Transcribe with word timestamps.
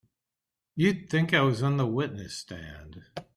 You'd 0.73 1.11
think 1.11 1.31
I 1.31 1.41
was 1.41 1.61
on 1.61 1.77
the 1.77 1.85
witness 1.85 2.35
stand! 2.35 3.03